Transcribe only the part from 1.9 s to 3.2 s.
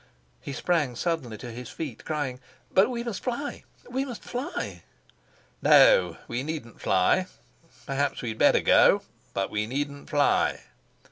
crying: "But we